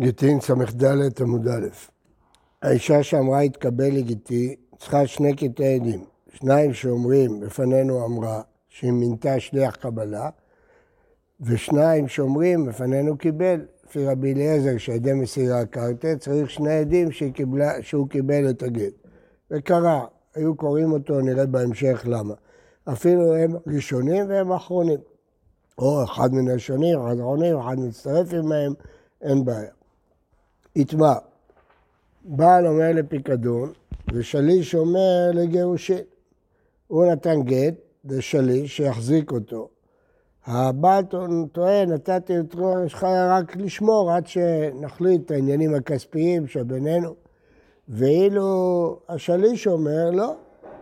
[0.00, 0.84] גיטין ס"ד
[1.20, 1.68] עמוד א'.
[2.62, 6.04] האישה שאמרה התקבל לגיטי צריכה שני קטעי עדים.
[6.34, 10.30] שניים שאומרים בפנינו אמרה שהיא מינתה שליח קבלה,
[11.40, 13.60] ושניים שאומרים בפנינו קיבל.
[13.86, 18.94] לפי רבי אליעזר שעדי מסירה קרתא צריך שני עדים קיבלה, שהוא קיבל את הגט.
[19.50, 20.04] וקרה,
[20.34, 22.34] היו קוראים אותו, נראה בהמשך למה.
[22.92, 25.00] אפילו הם ראשונים והם אחרונים.
[25.78, 28.72] או אחד מן הראשונים, אחד אחרונים, אחד מצטרף עמהם,
[29.22, 29.79] אין בעיה.
[30.76, 31.14] יטמע.
[32.24, 33.72] בעל אומר לפיקדון,
[34.12, 36.04] ושליש אומר לגירושין.
[36.86, 39.68] הוא נתן גט לשליש שיחזיק אותו.
[40.46, 41.04] הבעל
[41.52, 47.14] טוען, נתתי אותו שלך רק לשמור עד שנחליט את העניינים הכספיים שבינינו.
[47.88, 50.34] ואילו השליש אומר, לא,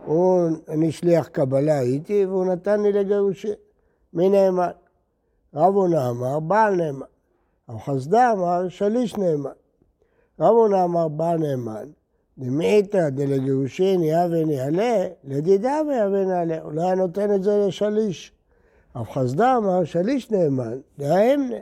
[0.05, 3.53] הוא, אני שליח קבלה הייתי והוא נתן לי לגירושין.
[4.13, 4.69] מי נאמן?
[5.53, 7.05] רב הונא בעל נאמן.
[7.69, 9.58] רב חסדה אמר, שליש נאמן.
[10.39, 11.89] רב הונא אמר בעל נאמן,
[12.37, 16.61] דמעיתא דלגירושין יהווה נעלה, לדידה ויהווה.
[16.61, 18.31] הוא לא היה נותן את זה לשליש.
[18.95, 21.55] רב חסדה אמר, שליש נאמן, דהאמנה.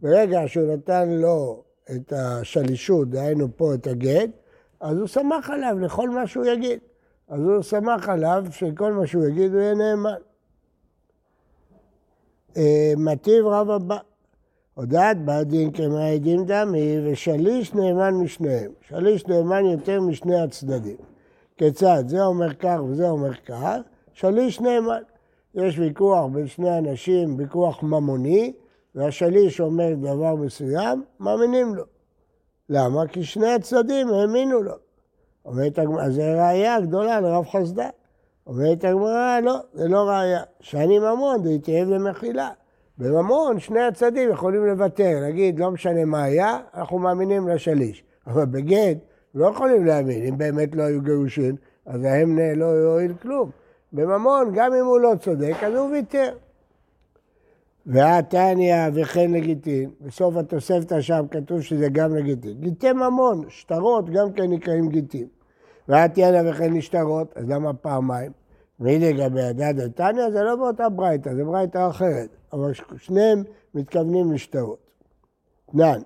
[0.00, 4.30] ברגע שהוא נתן לו את השלישות, דהיינו פה את הגט,
[4.80, 6.78] אז הוא שמח עליו לכל מה שהוא יגיד.
[7.28, 10.14] אז הוא שמח עליו שכל מה שהוא יגיד הוא יהיה נאמן.
[12.56, 13.98] אה, מטיב רב הבא.
[14.74, 18.72] הודעת בעל דין כמה עדים דמי ושליש נאמן משניהם.
[18.88, 20.96] שליש נאמן יותר משני הצדדים.
[21.56, 22.04] כיצד?
[22.06, 23.76] זה אומר כך וזה אומר כך,
[24.12, 25.02] שליש נאמן.
[25.54, 28.52] יש ויכוח בין שני אנשים, ויכוח ממוני,
[28.94, 31.84] והשליש אומר דבר מסוים, מאמינים לו.
[32.68, 33.06] למה?
[33.06, 34.74] כי שני הצדדים האמינו לו.
[35.44, 37.88] אומרת הגמרא, זה ראייה גדולה לרב חסדה.
[38.46, 40.42] אומרת הגמרא, לא, זה לא ראייה.
[40.60, 42.50] שאני ממון, זה יתאהב למחילה.
[42.98, 48.04] בממון שני הצדדים יכולים לוותר, להגיד לא משנה מה היה, אנחנו מאמינים לשליש.
[48.26, 48.96] אבל בגט
[49.34, 51.56] לא יכולים להאמין, אם באמת לא היו גירושין,
[51.86, 53.50] אז ההמנה לא יועיל כלום.
[53.92, 56.34] בממון, גם אם הוא לא צודק, אז הוא ויתר.
[57.86, 62.60] והתניא וכן לגיטין, בסוף התוספתא שם כתוב שזה גם לגיטין.
[62.60, 65.26] גיטי ממון, שטרות גם כן נקראים גיטים.
[65.88, 68.32] והתניא וכן לשטרות, אז למה פעמיים?
[68.80, 70.30] מי לגבי הדד התניא?
[70.30, 72.28] זה לא באותה ברייתא, זה ברייתא אחרת.
[72.52, 73.42] אבל שניהם
[73.74, 74.78] מתכוונים לשטרות.
[75.72, 76.00] תנן,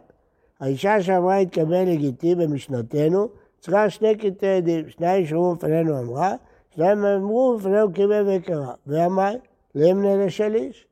[0.61, 3.29] האישה שאמרה התקבל לגיטי במשנתנו,
[3.61, 6.35] צריכה שני קטעי עדים, שניים שאומרו בפנינו אמרה,
[6.75, 8.73] שניים אמרו בפנינו קיבל וקרא.
[8.87, 9.35] ואמר,
[9.75, 10.87] למנה לשליש.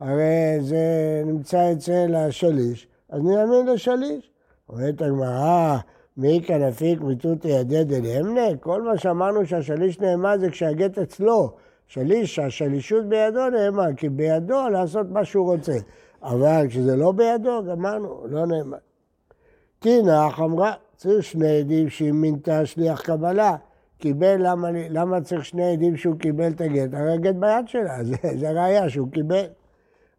[0.00, 0.82] הרי זה
[1.26, 4.30] נמצא אצל השליש, אז נאמין לשליש.
[4.68, 5.78] אומרת הגמרא,
[6.16, 8.56] מי כאן אפיק מיתותא ידד אל אמנה?
[8.60, 11.52] כל מה שאמרנו שהשליש נאמן זה כשהגט אצלו.
[11.86, 15.72] שליש, השלישות בידו נאמן, כי בידו לעשות מה שהוא רוצה.
[16.22, 18.78] אבל כשזה לא בידו, גמרנו, לא נאמן.
[19.78, 23.56] תינח אמרה, צריך שני עדים שהיא מינתה שליח קבלה.
[23.98, 26.94] קיבל, למה, למה צריך שני עדים שהוא קיבל את הגט?
[26.94, 29.44] הרי הגט ביד שלה, זה, זה ראייה שהוא קיבל.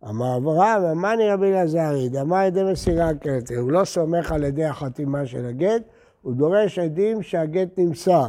[0.10, 5.26] אמר אברהם, אמני רבי אלעזרי, דאמר ידי מסירה כתר, הוא לא סומך על ידי החתימה
[5.26, 5.82] של הגט,
[6.22, 8.28] הוא דורש עדים שהגט נמסר,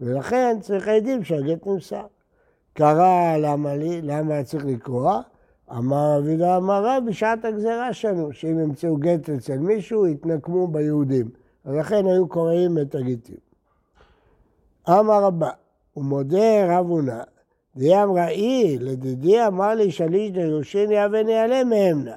[0.00, 2.06] ולכן צריך עדים שהגט נמסר.
[2.72, 5.20] קרא למה לי, למה צריך לקרוע?
[5.70, 11.30] אמר רבי אמר רב, בשעת הגזירה שלנו, שאם ימצאו גט אצל מישהו, יתנקמו ביהודים.
[11.66, 13.36] ולכן היו קוראים את הגיטים.
[14.88, 15.50] אמר רבה,
[15.96, 17.22] ומודה רב הונא,
[17.76, 22.14] דיאם ראי, לדידי אמר לי שליש דירושין יהווה נעלה מהמנה.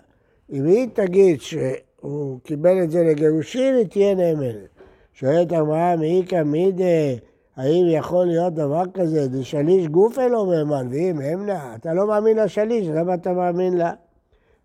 [0.51, 4.69] אם היא תגיד שהוא קיבל את זה לגירושין, היא תהיה נאמנת.
[5.13, 7.19] שואלת אמרה, מאיכא מידי
[7.55, 12.37] האם יכול להיות דבר כזה, זה שליש גוף אלו מהימן, ואם המנה, אתה לא מאמין
[12.37, 13.93] לשליש, למה אתה מאמין לה?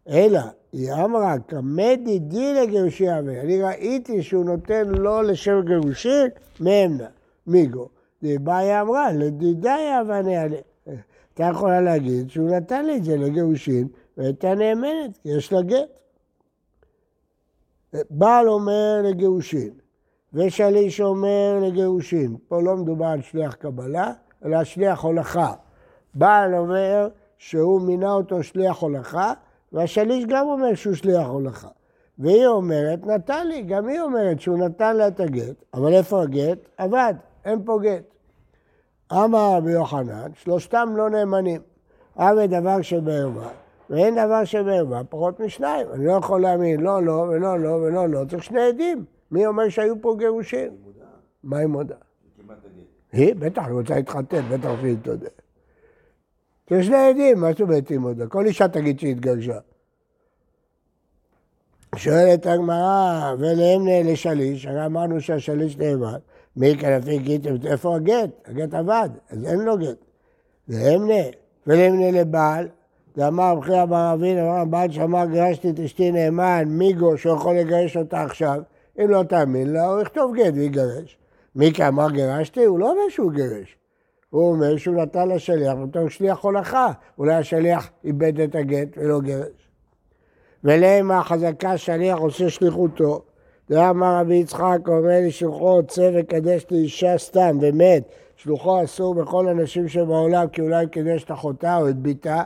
[0.08, 0.40] אלא,
[0.72, 6.26] היא אמרה, כמדי די לגירושי אבי, אני ראיתי שהוא נותן לו לשם גירושין,
[6.60, 7.06] מהמנה,
[7.46, 7.88] מיגו.
[8.22, 8.38] היא
[8.80, 10.60] אמרה, לדידי אבני עליה.
[11.34, 15.88] אתה יכולה להגיד שהוא נתן לי את זה לגירושין, והייתה נאמנת, כי יש לה גט.
[18.10, 19.70] בעל אומר לגירושין,
[20.32, 22.36] ושליש אומר לגירושין.
[22.48, 24.12] פה לא מדובר על שליח קבלה,
[24.44, 25.52] אלא שליח הולכה.
[26.14, 29.32] בעל אומר שהוא מינה אותו שליח הולכה,
[29.72, 31.68] והשליש גם אומר שהוא שליח הולכה.
[32.18, 36.58] והיא אומרת, נתן לי, גם היא אומרת שהוא נתן לה את הגט, אבל איפה הגט?
[36.76, 37.14] עבד,
[37.44, 38.13] אין פה גט.
[39.14, 41.60] אמר רבי יוחנן, שלושתם לא נאמנים.
[42.16, 43.48] אבי דבר שבערווה,
[43.90, 45.86] ואין דבר שבערווה פחות משניים.
[45.92, 49.04] אני לא יכול להאמין, לא, לא, ולא, לא, ולא, לא, צריך שני עדים.
[49.30, 50.70] מי אומר שהיו פה גירושים?
[51.44, 51.94] מה היא מודה?
[53.12, 53.34] היא?
[53.34, 55.28] בטח, היא רוצה להתחתן, בטח שהיא תודה.
[56.70, 58.26] יש שני עדים, מה זאת אומרת היא מודה?
[58.26, 59.58] כל אישה תגיד שהיא התגרשה.
[61.96, 66.18] שואלת הגמרא, ולאמנה לשליש, הרי אמרנו שהשליש נאמן,
[66.56, 68.30] מי כנפי גיתם, איפה הגט?
[68.46, 70.04] הגט עבד, אז אין לו גט.
[70.68, 71.22] לאמנה,
[71.66, 72.68] ולאמנה לבעל,
[73.16, 77.96] ואמר בכי אבר אבין, אמר הבעל שאמר גירשתי את אשתי נאמן, מיגו שהוא יכול לגרש
[77.96, 78.60] אותה עכשיו,
[78.98, 81.18] אם לא תאמין לה, הוא יכתוב גט ויגרש.
[81.56, 83.76] מיקה אמר גירשתי, הוא לא אומר שהוא גירש.
[84.30, 86.92] הוא אומר שהוא נתן לשליח בתור שליח הולכה.
[87.18, 89.68] אולי השליח איבד את הגט ולא גירש.
[90.64, 93.22] ולמה חזקה שליח עושה שליחותו.
[93.68, 98.02] זה אמר רבי יצחק, אומר לי שלוחו צא וקדש לאישה סתם ומת.
[98.36, 102.42] שלוחו אסור בכל הנשים שבעולם כי אולי קידש את אחותה או את ביתה,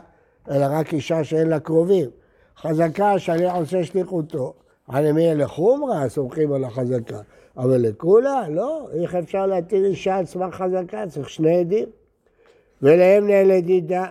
[0.51, 2.09] אלא רק אישה שאין לה קרובים.
[2.57, 4.53] חזקה שליח עושה שליחותו.
[4.87, 7.19] על מי לחומרה סומכים על החזקה.
[7.57, 11.07] אבל לכולה, לא, איך אפשר להטיל אישה על סמך חזקה?
[11.07, 11.89] צריך שני עדים.
[12.81, 14.05] ולהם נהלת דידה,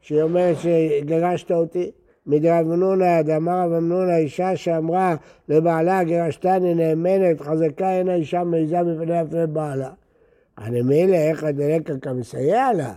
[0.00, 1.90] שהיא אומרת שגירשת אותי.
[2.26, 5.16] מדרב נונה, דאמר רב נונה, אישה שאמרה
[5.48, 9.90] לבעלה, גירשתני נאמנת, חזקה אין האישה מעיזה בפני הפני בעלה.
[10.58, 12.92] אני מילא איך הדלקה כמסייע לה.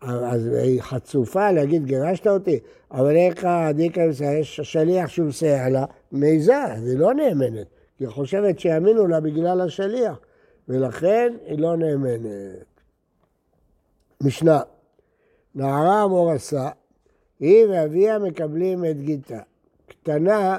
[0.00, 2.58] אז היא חצופה להגיד גירשת אותי,
[2.90, 7.66] אבל איך הדיקה מסייע, יש שליח שהוא מסייע לה, מעיזה, אז היא לא נאמנת.
[8.00, 10.18] היא חושבת שיאמינו לה בגלל השליח,
[10.68, 12.64] ולכן היא לא נאמנת.
[14.22, 14.60] משנה,
[15.54, 16.68] נערה מורסה,
[17.44, 19.38] היא ואביה מקבלים את גיתה.
[19.88, 20.58] קטנה,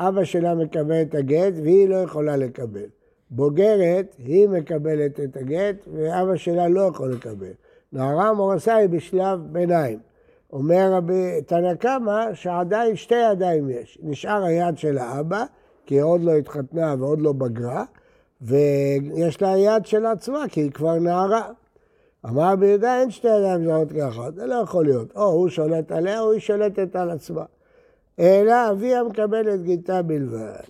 [0.00, 2.86] אבא שלה מקבל את הגט והיא לא יכולה לקבל.
[3.30, 7.52] בוגרת, היא מקבלת את הגט ואבא שלה לא יכול לקבל.
[7.92, 9.98] נערה מורסה היא בשלב ביניים.
[10.52, 13.98] אומר רבי תנא קמא שעדיין שתי ידיים יש.
[14.02, 15.44] נשאר היד של האבא
[15.86, 17.84] כי היא עוד לא התחתנה ועוד לא בגרה,
[18.40, 21.50] ויש לה יד של עצמה, כי היא כבר נערה.
[22.26, 25.16] אמר ביהודה, אין שתי ידיים זרות כאחת, זה לא יכול להיות.
[25.16, 27.44] או הוא שולט עליה, או היא שולטת על עצמה.
[28.18, 30.62] אלא אביה מקבל את גיתה בלבד.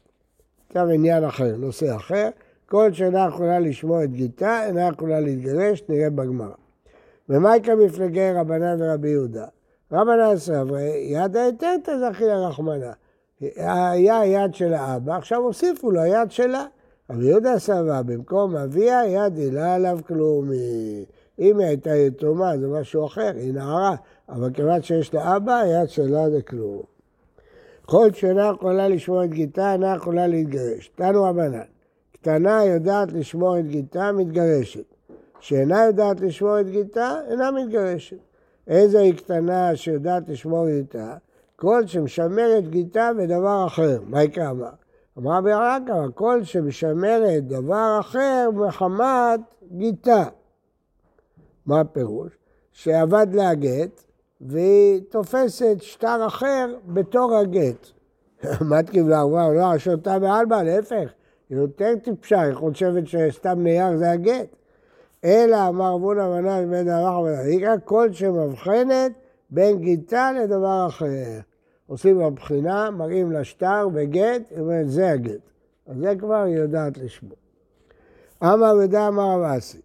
[0.68, 2.28] עכשיו עניין אחר, נושא אחר.
[2.66, 6.54] כל שאינה יכולה לשמוע את גיתה, אינה יכולה להתגרש, נראה בגמרא.
[7.28, 9.46] ומייקה מפלגי רבנן ורבי יהודה.
[9.92, 12.92] רבנן סברי, יד היתר תזכי לרחמנה.
[13.56, 16.64] היה יד של האבא, עכשיו הוסיפו לו יד שלה.
[17.10, 20.50] רבי יהודה סבא, במקום אביה, יד הילה עליו כלום.
[21.42, 23.96] אם היא הייתה יתומה זה משהו אחר, היא נערה,
[24.28, 26.82] אבל כיוון שיש לה אבא, יד שלה זה כלום.
[27.86, 30.90] כל שאינה יכולה לשמור את גיתה, אינה יכולה להתגרש.
[30.94, 31.60] תנו רבנן,
[32.12, 34.84] קטנה יודעת לשמור את גיתה, מתגרשת.
[35.40, 38.16] שאינה יודעת לשמור את גיתה, אינה מתגרשת.
[38.68, 41.16] איזו היא קטנה שיודעת לשמור גיתה?
[41.56, 43.98] כל שמשמרת גיתה ודבר אחר.
[44.06, 44.70] מה יקרה אמר?
[45.18, 49.40] אמר ברקה, כל שמשמרת דבר אחר מחמת
[49.72, 50.24] גיתה.
[51.66, 52.32] מה הפירוש?
[52.72, 54.02] שאבד לה גט,
[54.40, 57.86] והיא תופסת שטר אחר בתור הגט.
[58.68, 59.26] מה תקיבלה?
[59.26, 61.12] וואו, לא, שותה בעלמא, להפך.
[61.50, 64.56] היא יותר טיפשה, היא חושבת שסתם נייר זה הגט.
[65.24, 69.12] אלא אמר בונה מנה בן הרח ובן כל שמבחנת
[69.50, 71.40] בין גיתה לדבר אחר.
[71.86, 75.40] עושים לה בחינה, מראים לה שטר וגט, היא אומרת, זה הגט.
[75.86, 77.36] אז זה כבר היא יודעת לשמור.
[78.42, 79.80] אמר ודע אמר רב אסי,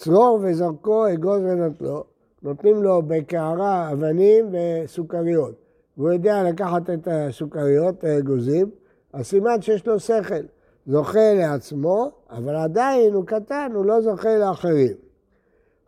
[0.00, 2.04] צרור וזרקו, אגוז ונטלו,
[2.42, 5.54] נותנים לו בקערה אבנים וסוכריות.
[5.96, 8.70] והוא יודע לקחת את הסוכריות, את האגוזים,
[9.12, 10.44] אז סימן שיש לו שכל.
[10.86, 14.96] זוכה לעצמו, אבל עדיין הוא קטן, הוא לא זוכה לאחרים.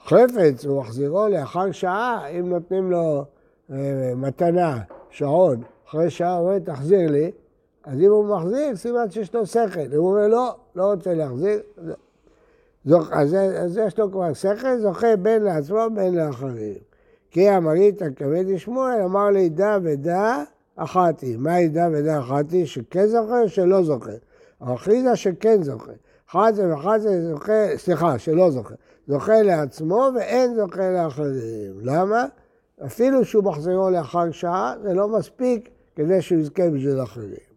[0.05, 3.25] חפץ, הוא מחזירו לאחר שעה, אם נותנים לו
[3.71, 4.79] אה, מתנה
[5.11, 7.31] שעון, אחרי שעה הוא אומר, תחזיר לי,
[7.85, 9.81] אז אם הוא מחזיר, סימן שיש לו שכל.
[9.81, 11.61] אם הוא אומר, לא, לא רוצה להחזיר,
[12.85, 13.13] זוכ...
[13.13, 16.79] אז, אז יש לו כבר שכל, זוכה בין לעצמו בין לאחרים.
[17.31, 20.43] כי אמרית הכבד לשמואל, אמר לי, דע ודע
[20.77, 21.37] אחתי.
[21.37, 22.67] מה היא דע ודע אחתי?
[22.67, 24.11] שכן זוכה או שלא זוכה?
[24.61, 25.93] אחיזה שכן זוכה.
[26.31, 28.75] אחד זה ואחד זה זוכה, סליחה, שלא זוכה.
[29.09, 31.73] זוכה לעצמו ואין זוכה לאחרים.
[31.83, 32.27] למה?
[32.87, 37.53] אפילו שהוא מחזירו לאחר שעה, זה לא מספיק כדי שהוא יזכה בשביל אחרים.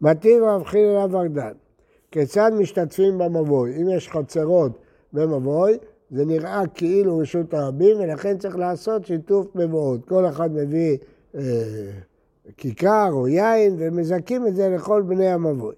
[0.00, 1.52] מתאים רב חיל רב ארדן,
[2.10, 3.82] כיצד משתתפים במבוי?
[3.82, 4.78] אם יש חצרות
[5.12, 5.78] במבוי,
[6.10, 10.08] זה נראה כאילו רשות הרבים, ולכן צריך לעשות שיתוף מבואות.
[10.08, 10.98] כל אחד מביא
[11.34, 11.42] אה,
[12.56, 15.74] כיכר או יין, ומזכים את זה לכל בני המבוי.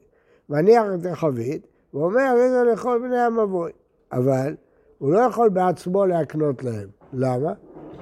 [0.48, 3.70] מניח את החבית, ואומר, זה לכל בני המבוי.
[4.12, 4.54] אבל
[4.98, 6.88] הוא לא יכול בעצמו להקנות להם.
[7.12, 7.52] למה?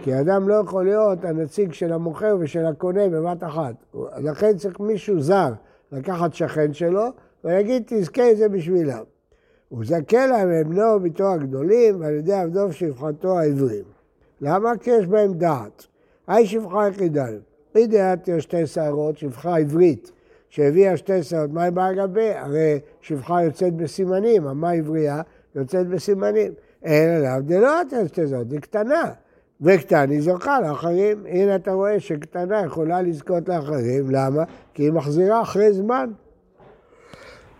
[0.02, 3.74] כי אדם לא יכול להיות הנציג של המוכר ושל הקונה בבת אחת.
[4.18, 5.52] לכן צריך מישהו זר
[5.92, 7.04] לקחת שכן שלו
[7.44, 9.02] ויגיד, תזכה את זה בשבילם.
[9.68, 13.84] הוא זכה להם הם בנו וביתו הגדולים ועל ידי עבדו ושפחתו העברים.
[14.40, 14.76] למה?
[14.76, 15.86] כי יש בהם דעת.
[16.26, 17.26] היי שפחה יחידה.
[17.74, 20.12] אי דעת יש שתי שערות, שפחה עברית,
[20.48, 25.22] שהביאה שתי שאות מים בעל גבי, הרי שפחה יוצאת בסימנים, המה עברייה
[25.54, 26.52] יוצאת בסימנים.
[26.84, 29.02] עליו דלא נותן שתי שאות, היא קטנה.
[29.60, 31.26] וקטן היא זוכה לאחרים.
[31.26, 34.44] הנה אתה רואה שקטנה יכולה לזכות לאחרים, למה?
[34.74, 36.10] כי היא מחזירה אחרי זמן.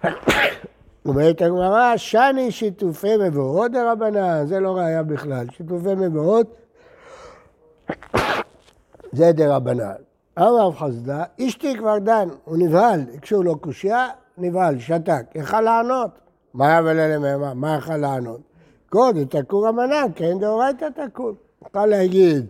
[1.06, 5.46] אומרת הגמרא, שני שיתופי מבואות דרבנן, זה לא ראיה בכלל.
[5.50, 6.56] שיתופי מבואות
[9.12, 9.92] זה דרבנן.
[10.38, 16.10] אמר רב חסדה, אשתי כבר דן, הוא נבהל, הקשו לו קושייה, נבהל, שתק, יכל לענות.
[16.54, 17.54] מה היה וללממה?
[17.54, 18.40] מה יכל לענות?
[18.90, 21.32] קוד, תקור רבנן, כן דאורייתא תקור.
[21.66, 22.46] יכל להגיד,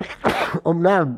[0.68, 1.16] אמנם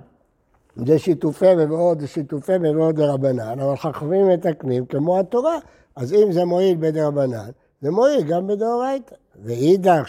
[0.77, 5.59] זה שיתופי מבואות, זה שיתופי מבואות דרבנן, אבל חכמים מתקנים כמו התורה.
[5.97, 7.51] אז אם זה מועיל בדרבנן,
[7.83, 9.15] זה מועיל גם בדאורייתא.
[9.45, 10.07] ואידך,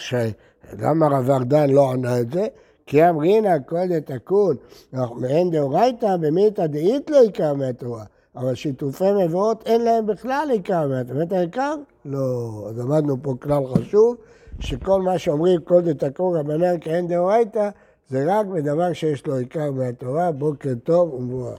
[0.78, 2.46] למה רב ארדן לא ענה את זה?
[2.86, 4.56] כי אמרינא כל דתקון
[4.92, 8.04] מעין דאורייתא במיתא דאית לא עיקר מהתורה.
[8.36, 11.14] אבל שיתופי מבואות אין להם בכלל עיקר מהתורה.
[11.14, 11.74] באמת העיקר?
[12.04, 12.66] לא.
[12.68, 14.16] אז למדנו פה כלל חשוב,
[14.60, 17.70] שכל מה שאומרים כל דתקון רבנן כאין דאורייתא,
[18.08, 20.32] זה רק בדבר שיש לו עיקר מהתורה.
[20.32, 21.58] בוקר טוב ומבורך.